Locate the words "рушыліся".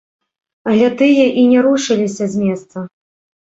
1.67-2.25